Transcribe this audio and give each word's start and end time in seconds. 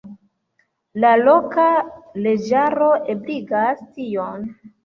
La 1.03 1.11
loka 1.25 1.67
leĝaro 2.23 2.89
ebligas 3.15 3.85
tion. 3.99 4.53